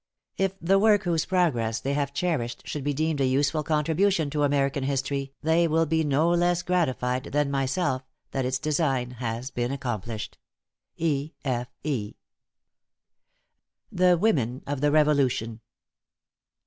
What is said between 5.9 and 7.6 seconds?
no less gratified than